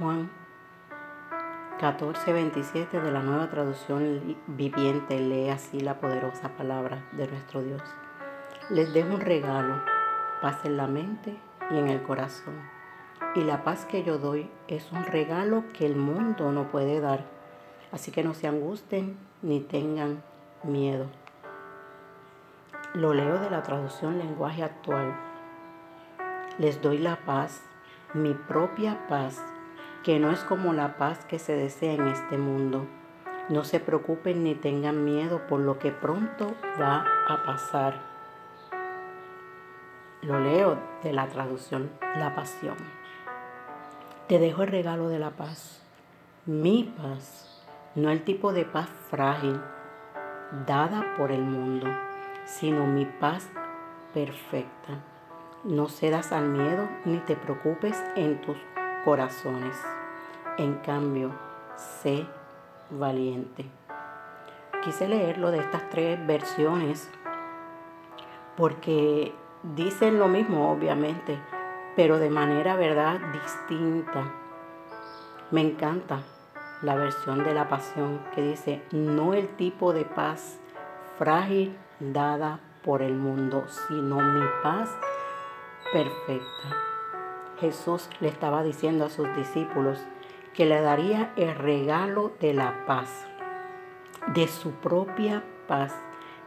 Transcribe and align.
Juan 0.00 0.28
14:27 1.78 3.00
de 3.00 3.12
la 3.12 3.20
nueva 3.20 3.48
traducción 3.48 4.36
viviente 4.48 5.20
lee 5.20 5.50
así 5.50 5.78
la 5.78 6.00
poderosa 6.00 6.48
palabra 6.56 7.04
de 7.12 7.28
nuestro 7.28 7.62
Dios. 7.62 7.80
Les 8.70 8.92
dejo 8.92 9.14
un 9.14 9.20
regalo, 9.20 9.80
paz 10.42 10.64
en 10.64 10.76
la 10.76 10.88
mente 10.88 11.36
y 11.70 11.78
en 11.78 11.86
el 11.86 12.02
corazón. 12.02 12.54
Y 13.36 13.42
la 13.42 13.62
paz 13.62 13.84
que 13.84 14.02
yo 14.02 14.18
doy 14.18 14.50
es 14.66 14.90
un 14.90 15.04
regalo 15.04 15.62
que 15.72 15.86
el 15.86 15.94
mundo 15.94 16.50
no 16.50 16.72
puede 16.72 17.00
dar. 17.00 17.24
Así 17.92 18.10
que 18.10 18.24
no 18.24 18.34
se 18.34 18.48
angusten 18.48 19.16
ni 19.42 19.60
tengan 19.60 20.24
miedo. 20.64 21.06
Lo 22.94 23.14
leo 23.14 23.38
de 23.38 23.48
la 23.48 23.62
traducción 23.62 24.18
lenguaje 24.18 24.64
actual. 24.64 25.14
Les 26.58 26.82
doy 26.82 26.98
la 26.98 27.14
paz, 27.24 27.62
mi 28.12 28.34
propia 28.34 29.06
paz 29.06 29.40
que 30.04 30.20
no 30.20 30.30
es 30.30 30.40
como 30.40 30.74
la 30.74 30.98
paz 30.98 31.24
que 31.24 31.38
se 31.38 31.56
desea 31.56 31.94
en 31.94 32.06
este 32.08 32.36
mundo. 32.36 32.86
No 33.48 33.64
se 33.64 33.80
preocupen 33.80 34.44
ni 34.44 34.54
tengan 34.54 35.02
miedo 35.04 35.46
por 35.48 35.60
lo 35.60 35.78
que 35.78 35.92
pronto 35.92 36.54
va 36.80 37.06
a 37.26 37.42
pasar. 37.44 38.02
Lo 40.20 40.40
leo 40.40 40.78
de 41.02 41.12
la 41.12 41.26
traducción 41.28 41.90
La 42.18 42.34
Pasión. 42.34 42.76
Te 44.28 44.38
dejo 44.38 44.62
el 44.62 44.68
regalo 44.68 45.08
de 45.08 45.18
la 45.18 45.30
paz, 45.30 45.82
mi 46.46 46.94
paz, 46.96 47.62
no 47.94 48.10
el 48.10 48.24
tipo 48.24 48.52
de 48.52 48.64
paz 48.64 48.88
frágil 49.10 49.60
dada 50.66 51.14
por 51.16 51.30
el 51.30 51.42
mundo, 51.42 51.86
sino 52.44 52.86
mi 52.86 53.06
paz 53.06 53.48
perfecta. 54.12 55.02
No 55.64 55.88
cedas 55.88 56.32
al 56.32 56.48
miedo 56.48 56.88
ni 57.06 57.18
te 57.18 57.36
preocupes 57.36 58.02
en 58.16 58.40
tus 58.42 58.58
corazones. 59.04 59.76
En 60.58 60.74
cambio, 60.76 61.32
sé 61.76 62.26
valiente. 62.90 63.66
Quise 64.82 65.08
leerlo 65.08 65.50
de 65.50 65.58
estas 65.58 65.88
tres 65.90 66.24
versiones 66.26 67.10
porque 68.56 69.34
dicen 69.62 70.18
lo 70.18 70.28
mismo, 70.28 70.70
obviamente, 70.70 71.38
pero 71.96 72.18
de 72.18 72.30
manera, 72.30 72.76
¿verdad?, 72.76 73.18
distinta. 73.32 74.32
Me 75.50 75.60
encanta 75.62 76.22
la 76.82 76.94
versión 76.94 77.44
de 77.44 77.54
la 77.54 77.68
pasión 77.68 78.20
que 78.34 78.42
dice, 78.42 78.82
no 78.92 79.34
el 79.34 79.48
tipo 79.56 79.92
de 79.92 80.04
paz 80.04 80.58
frágil 81.18 81.76
dada 81.98 82.60
por 82.84 83.02
el 83.02 83.14
mundo, 83.14 83.64
sino 83.68 84.20
mi 84.20 84.44
paz 84.62 84.90
perfecta. 85.92 86.93
Jesús 87.60 88.08
le 88.20 88.28
estaba 88.28 88.62
diciendo 88.62 89.04
a 89.04 89.10
sus 89.10 89.34
discípulos 89.36 90.04
que 90.54 90.66
le 90.66 90.80
daría 90.80 91.32
el 91.36 91.54
regalo 91.54 92.32
de 92.40 92.54
la 92.54 92.86
paz, 92.86 93.26
de 94.34 94.46
su 94.48 94.72
propia 94.72 95.42
paz, 95.66 95.94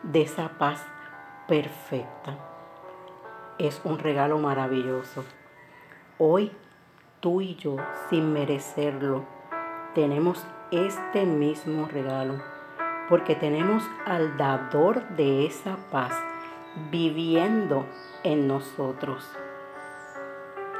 de 0.03 0.21
esa 0.21 0.57
paz 0.57 0.85
perfecta. 1.47 2.37
Es 3.57 3.81
un 3.83 3.99
regalo 3.99 4.37
maravilloso. 4.37 5.23
Hoy 6.17 6.51
tú 7.19 7.41
y 7.41 7.55
yo, 7.55 7.77
sin 8.09 8.31
merecerlo, 8.33 9.25
tenemos 9.93 10.45
este 10.71 11.25
mismo 11.25 11.87
regalo, 11.87 12.41
porque 13.09 13.35
tenemos 13.35 13.83
al 14.05 14.37
dador 14.37 15.07
de 15.09 15.45
esa 15.45 15.77
paz 15.91 16.13
viviendo 16.91 17.85
en 18.23 18.47
nosotros. 18.47 19.27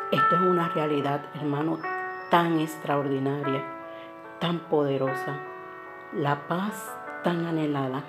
Esto 0.10 0.36
es 0.36 0.42
una 0.42 0.70
realidad, 0.70 1.20
hermano, 1.36 1.80
tan 2.32 2.60
extraordinaria, 2.60 3.62
tan 4.40 4.60
poderosa. 4.60 5.36
La 6.14 6.48
paz 6.48 6.96
tan 7.26 7.46
anhelada, 7.46 8.04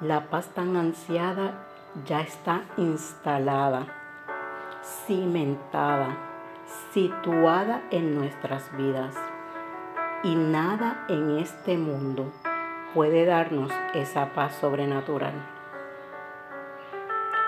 la 0.00 0.30
paz 0.30 0.46
tan 0.54 0.76
ansiada 0.76 1.66
ya 2.04 2.20
está 2.20 2.62
instalada, 2.76 3.86
cimentada, 4.84 6.16
situada 6.92 7.82
en 7.90 8.14
nuestras 8.14 8.70
vidas. 8.76 9.16
Y 10.22 10.36
nada 10.36 11.06
en 11.08 11.38
este 11.38 11.76
mundo 11.76 12.30
puede 12.94 13.24
darnos 13.24 13.72
esa 13.94 14.32
paz 14.32 14.54
sobrenatural. 14.54 15.34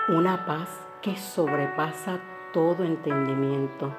Una 0.09 0.45
paz 0.45 0.67
que 1.01 1.15
sobrepasa 1.15 2.19
todo 2.53 2.83
entendimiento, 2.83 3.93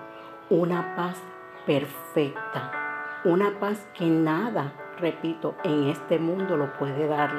una 0.48 0.96
paz 0.96 1.22
perfecta, 1.66 2.72
una 3.24 3.58
paz 3.60 3.86
que 3.94 4.06
nada, 4.06 4.72
repito, 4.98 5.54
en 5.64 5.88
este 5.88 6.18
mundo 6.18 6.56
lo 6.56 6.72
puede 6.74 7.06
dar. 7.06 7.30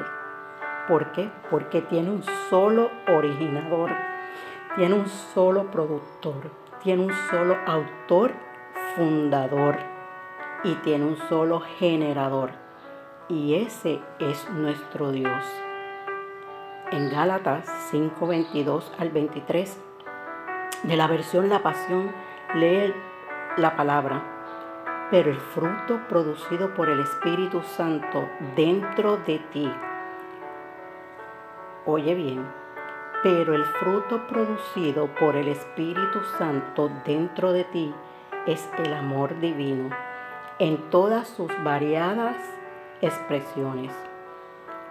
¿Por 0.88 1.12
qué? 1.12 1.30
Porque 1.50 1.82
tiene 1.82 2.10
un 2.10 2.22
solo 2.50 2.90
originador, 3.08 3.90
tiene 4.76 4.94
un 4.94 5.06
solo 5.06 5.70
productor, 5.70 6.50
tiene 6.82 7.04
un 7.04 7.12
solo 7.30 7.56
autor 7.66 8.32
fundador 8.96 9.76
y 10.64 10.74
tiene 10.76 11.04
un 11.04 11.16
solo 11.28 11.60
generador. 11.60 12.50
Y 13.28 13.54
ese 13.54 14.00
es 14.18 14.48
nuestro 14.50 15.12
Dios. 15.12 15.44
En 16.90 17.10
Gálatas 17.10 17.66
5, 17.90 18.26
22 18.26 18.92
al 18.98 19.10
23 19.10 19.78
de 20.82 20.96
la 20.96 21.06
versión 21.06 21.48
La 21.48 21.62
Pasión, 21.62 22.12
lee 22.54 22.92
la 23.56 23.76
palabra, 23.76 24.22
pero 25.10 25.30
el 25.30 25.38
fruto 25.38 26.00
producido 26.08 26.74
por 26.74 26.88
el 26.88 27.00
Espíritu 27.00 27.62
Santo 27.62 28.28
dentro 28.56 29.18
de 29.18 29.38
ti. 29.52 29.70
Oye 31.86 32.14
bien, 32.14 32.46
pero 33.22 33.54
el 33.54 33.64
fruto 33.64 34.26
producido 34.26 35.06
por 35.14 35.36
el 35.36 35.48
Espíritu 35.48 36.20
Santo 36.38 36.90
dentro 37.04 37.52
de 37.52 37.64
ti 37.64 37.94
es 38.46 38.68
el 38.78 38.92
amor 38.94 39.38
divino 39.38 39.90
en 40.58 40.90
todas 40.90 41.28
sus 41.28 41.50
variadas 41.62 42.36
expresiones. 43.00 43.92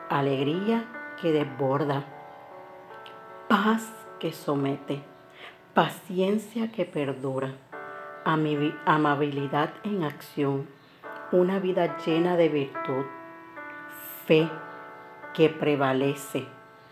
Alegría 0.10 0.86
que 1.22 1.32
desborda, 1.32 2.04
paz 3.48 3.90
que 4.20 4.32
somete 4.32 5.11
paciencia 5.74 6.70
que 6.70 6.84
perdura, 6.84 7.54
amabilidad 8.26 9.70
en 9.86 10.04
acción, 10.04 10.68
una 11.32 11.60
vida 11.60 11.98
llena 12.06 12.36
de 12.36 12.50
virtud, 12.50 13.06
fe 14.26 14.50
que 15.34 15.48
prevalece, 15.48 16.46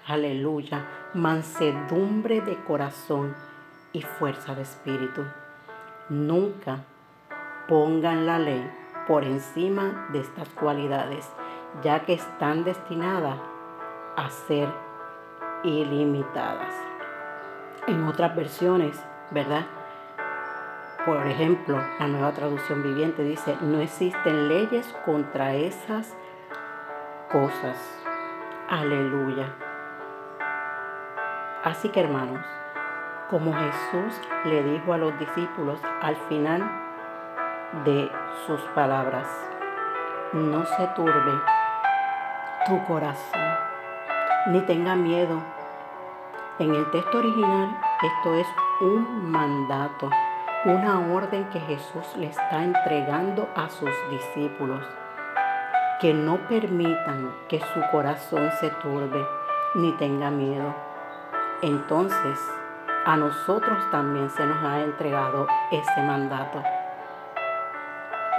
aleluya, 0.08 0.86
mansedumbre 1.14 2.40
de 2.40 2.56
corazón 2.64 3.36
y 3.92 4.02
fuerza 4.02 4.56
de 4.56 4.62
espíritu. 4.62 5.26
Nunca 6.08 6.86
pongan 7.68 8.26
la 8.26 8.40
ley 8.40 8.66
por 9.10 9.26
encima 9.26 10.08
de 10.14 10.22
estas 10.22 10.48
cualidades, 10.50 11.30
ya 11.84 12.06
que 12.06 12.14
están 12.14 12.64
destinadas 12.64 13.40
a 14.16 14.30
ser 14.30 14.70
ilimitadas 15.66 16.89
en 17.90 18.08
otras 18.08 18.36
versiones, 18.36 19.04
¿verdad? 19.32 19.66
Por 21.06 21.26
ejemplo, 21.26 21.82
la 22.00 22.08
nueva 22.08 22.32
traducción 22.34 22.84
viviente 22.84 23.24
dice, 23.24 23.58
no 23.62 23.80
existen 23.80 24.48
leyes 24.48 24.94
contra 25.06 25.56
esas 25.56 26.16
cosas. 27.32 27.78
Aleluya. 28.70 29.48
Así 31.64 31.90
que 31.90 32.02
hermanos, 32.02 32.46
como 33.30 33.54
Jesús 33.54 34.22
le 34.46 34.64
dijo 34.64 34.94
a 34.94 34.98
los 34.98 35.18
discípulos 35.18 35.80
al 36.02 36.16
final 36.28 36.62
de 37.86 38.12
sus 38.46 38.62
palabras, 38.76 39.28
no 40.34 40.64
se 40.66 40.88
turbe 40.96 41.42
tu 42.68 42.86
corazón, 42.86 43.58
ni 44.48 44.62
tenga 44.62 44.96
miedo 44.96 45.42
en 46.60 46.76
el 46.76 46.92
texto 46.92 47.20
original 47.20 47.78
esto 48.04 48.36
es 48.36 48.48
un 48.82 49.32
mandato, 49.32 50.10
una 50.66 51.00
orden 51.14 51.46
que 51.50 51.60
Jesús 51.62 52.06
le 52.18 52.28
está 52.28 52.64
entregando 52.64 53.48
a 53.56 53.70
sus 53.70 53.90
discípulos, 54.10 54.86
que 56.02 56.14
no 56.14 56.36
permitan 56.50 57.34
que 57.48 57.62
su 57.62 57.82
corazón 57.92 58.52
se 58.60 58.70
turbe 58.72 59.26
ni 59.76 59.94
tenga 59.94 60.30
miedo. 60.32 60.76
Entonces, 61.62 62.40
a 63.06 63.16
nosotros 63.16 63.80
también 63.90 64.30
se 64.30 64.46
nos 64.46 64.62
ha 64.64 64.82
entregado 64.82 65.48
ese 65.72 66.02
mandato. 66.02 66.62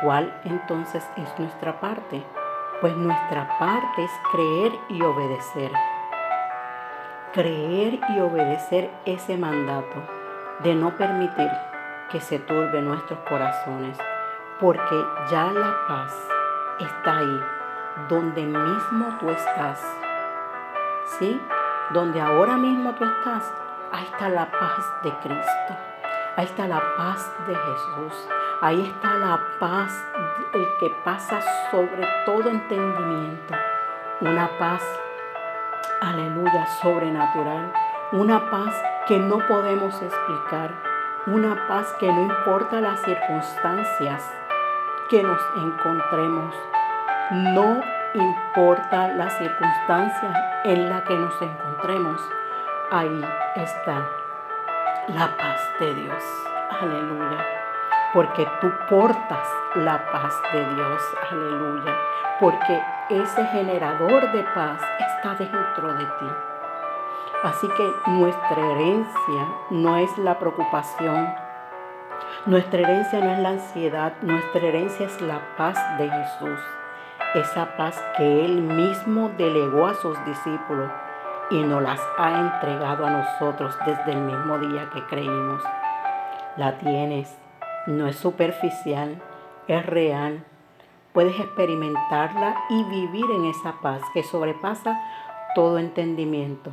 ¿Cuál 0.03 0.39
entonces 0.45 1.09
es 1.17 1.39
nuestra 1.39 1.81
parte? 1.81 2.23
Pues 2.83 2.95
nuestra 2.97 3.49
parte 3.59 4.05
es 4.05 4.13
creer 4.31 4.73
y 4.89 5.03
obedecer 5.03 5.71
creer 7.33 8.01
y 8.09 8.21
obedecer 8.21 8.91
ese 9.05 9.37
mandato 9.37 10.03
de 10.63 10.75
no 10.75 10.97
permitir 10.97 11.51
que 12.11 12.21
se 12.21 12.39
turbe 12.39 12.83
nuestros 12.83 13.19
corazones, 13.21 13.97
porque 14.59 15.05
ya 15.31 15.53
la 15.53 15.87
paz 15.87 16.13
está 16.81 17.19
ahí, 17.19 17.41
donde 18.09 18.43
mismo 18.43 19.17
tú 19.21 19.31
estás. 19.31 19.81
¿Sí? 21.19 21.41
Donde 21.91 22.21
ahora 22.21 22.57
mismo 22.57 22.95
tú 22.95 23.05
estás, 23.05 23.53
ahí 23.93 24.05
está 24.05 24.29
la 24.29 24.51
paz 24.51 24.93
de 25.03 25.11
Cristo. 25.19 25.91
Ahí 26.37 26.47
está 26.47 26.67
la 26.67 26.83
paz 26.97 27.31
de 27.47 27.55
Jesús. 27.55 28.29
Ahí 28.61 28.87
está 28.87 29.15
la 29.15 29.41
paz, 29.59 29.93
el 30.53 30.67
que 30.79 30.91
pasa 31.05 31.41
sobre 31.71 32.07
todo 32.25 32.49
entendimiento. 32.49 33.55
Una 34.21 34.49
paz, 34.59 34.83
aleluya, 36.01 36.67
sobrenatural. 36.81 37.73
Una 38.13 38.51
paz 38.51 38.75
que 39.07 39.19
no 39.19 39.39
podemos 39.47 40.01
explicar. 40.03 40.75
Una 41.27 41.67
paz 41.69 41.95
que 41.99 42.11
no 42.11 42.23
importa 42.23 42.81
las 42.81 43.01
circunstancias 43.03 44.29
que 45.09 45.23
nos 45.23 45.41
encontremos. 45.57 46.55
No 47.31 47.83
importa 48.15 49.09
las 49.09 49.37
circunstancias 49.39 50.37
en 50.65 50.89
las 50.89 51.03
que 51.03 51.15
nos 51.15 51.41
encontremos. 51.41 52.21
Ahí 52.91 53.25
está 53.57 54.09
la 55.09 55.37
paz 55.37 55.61
de 55.79 55.95
Dios. 55.95 56.23
Aleluya. 56.81 57.60
Porque 58.13 58.47
tú 58.61 58.73
portas 58.89 59.49
la 59.77 60.05
paz 60.11 60.35
de 60.53 60.75
Dios. 60.75 61.03
Aleluya. 61.31 61.97
Porque 62.41 62.83
ese 63.11 63.45
generador 63.47 64.33
de 64.33 64.43
paz 64.55 64.81
está 64.99 65.35
dentro 65.35 65.95
de 65.95 66.05
ti. 66.05 66.27
Así 67.43 67.69
que 67.69 68.11
nuestra 68.11 68.61
herencia 68.73 69.49
no 69.71 69.97
es 69.97 70.17
la 70.19 70.39
preocupación. 70.39 71.33
Nuestra 72.47 72.81
herencia 72.81 73.21
no 73.21 73.31
es 73.33 73.39
la 73.39 73.49
ansiedad. 73.51 74.13
Nuestra 74.23 74.61
herencia 74.61 75.07
es 75.07 75.21
la 75.21 75.41
paz 75.57 75.79
de 75.99 76.11
Jesús. 76.11 76.59
Esa 77.35 77.77
paz 77.77 78.03
que 78.17 78.45
Él 78.45 78.61
mismo 78.63 79.31
delegó 79.39 79.87
a 79.87 79.95
sus 79.95 80.23
discípulos 80.25 80.91
y 81.51 81.63
nos 81.63 81.83
las 81.83 82.01
ha 82.19 82.41
entregado 82.41 83.07
a 83.07 83.11
nosotros 83.11 83.77
desde 83.87 84.13
el 84.13 84.19
mismo 84.19 84.59
día 84.59 84.89
que 84.93 85.05
creímos. 85.07 85.63
La 86.57 86.77
tienes, 86.79 87.39
no 87.87 88.07
es 88.07 88.17
superficial, 88.17 89.21
es 89.69 89.85
real. 89.87 90.45
Puedes 91.13 91.39
experimentarla 91.41 92.57
y 92.71 92.85
vivir 92.85 93.27
en 93.31 93.47
esa 93.47 93.81
paz 93.81 94.03
que 94.15 94.23
sobrepasa 94.23 95.01
todo 95.55 95.79
entendimiento. 95.79 96.71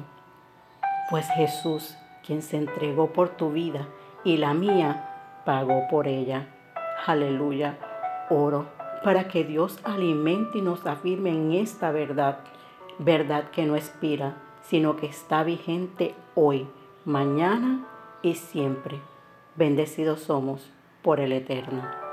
Pues 1.10 1.28
Jesús, 1.36 1.96
quien 2.26 2.42
se 2.42 2.58
entregó 2.58 3.14
por 3.14 3.30
tu 3.30 3.52
vida 3.52 3.88
y 4.24 4.38
la 4.38 4.54
mía, 4.54 5.42
pagó 5.46 5.88
por 5.90 6.08
ella. 6.08 6.48
Aleluya. 7.06 7.78
Oro 8.30 8.66
para 9.04 9.28
que 9.28 9.44
Dios 9.44 9.80
alimente 9.84 10.58
y 10.58 10.62
nos 10.62 10.86
afirme 10.86 11.30
en 11.30 11.54
esta 11.54 11.92
verdad, 11.92 12.40
verdad 13.00 13.50
que 13.52 13.66
no 13.66 13.76
expira 13.76 14.36
sino 14.70 14.98
que 14.98 15.06
está 15.06 15.44
vigente 15.44 16.14
hoy, 16.36 16.68
mañana 17.06 17.86
y 18.22 18.36
siempre. 18.36 19.00
Bendecidos 19.56 20.22
somos 20.22 20.70
por 21.08 21.22
el 21.22 21.32
Eterno. 21.32 22.07